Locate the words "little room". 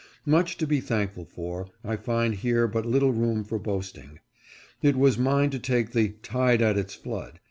2.87-3.43